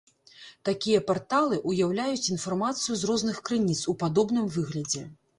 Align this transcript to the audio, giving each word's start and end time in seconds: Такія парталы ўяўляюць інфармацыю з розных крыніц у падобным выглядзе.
Такія 0.67 1.01
парталы 1.09 1.59
ўяўляюць 1.71 2.29
інфармацыю 2.35 2.95
з 3.01 3.09
розных 3.11 3.37
крыніц 3.49 3.77
у 3.93 3.95
падобным 4.05 4.49
выглядзе. 4.57 5.03